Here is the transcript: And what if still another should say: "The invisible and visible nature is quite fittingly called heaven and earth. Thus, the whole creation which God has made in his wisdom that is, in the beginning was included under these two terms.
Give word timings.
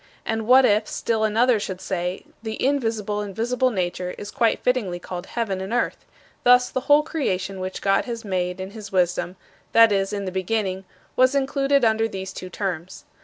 And 0.25 0.47
what 0.47 0.65
if 0.65 0.87
still 0.87 1.23
another 1.23 1.59
should 1.59 1.79
say: 1.79 2.25
"The 2.41 2.57
invisible 2.65 3.21
and 3.21 3.35
visible 3.35 3.69
nature 3.69 4.15
is 4.17 4.31
quite 4.31 4.63
fittingly 4.63 4.97
called 4.97 5.27
heaven 5.27 5.61
and 5.61 5.71
earth. 5.71 6.05
Thus, 6.43 6.71
the 6.71 6.79
whole 6.89 7.03
creation 7.03 7.59
which 7.59 7.83
God 7.83 8.05
has 8.05 8.25
made 8.25 8.59
in 8.59 8.71
his 8.71 8.91
wisdom 8.91 9.35
that 9.73 9.91
is, 9.91 10.11
in 10.11 10.25
the 10.25 10.31
beginning 10.31 10.85
was 11.15 11.35
included 11.35 11.85
under 11.85 12.07
these 12.07 12.33
two 12.33 12.49
terms. 12.49 13.05